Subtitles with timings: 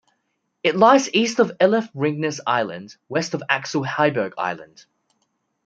[0.63, 4.87] It lies east of Ellef Ringnes Island, west of Axel Heiberg Island.